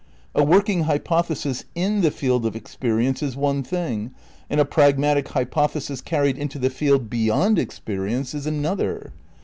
A 0.33 0.43
working 0.43 0.85
hypothesis 0.85 1.65
in 1.75 2.01
the 2.01 2.09
field 2.09 2.43
of 2.47 2.55
experience 2.55 3.21
is 3.21 3.35
one 3.35 3.61
thing, 3.61 4.09
and 4.49 4.59
a 4.59 4.65
pragmatic 4.65 5.27
hypothesis 5.27 6.01
carried 6.01 6.39
into 6.39 6.57
the 6.57 6.71
field 6.71 7.07
beyond 7.07 7.59
experience 7.59 8.33
is 8.33 8.47
another. 8.47 9.13